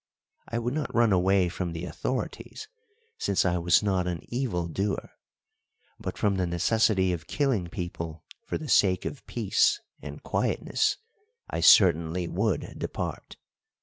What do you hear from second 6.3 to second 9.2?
the necessity of killing people for the sake